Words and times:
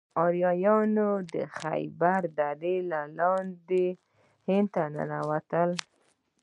آریایان 0.25 0.89
د 1.33 1.35
خیبر 1.57 2.21
درې 2.39 2.75
له 2.91 3.01
لارې 3.17 3.87
هند 4.47 4.67
ته 4.73 4.83
ننوتل. 4.95 5.71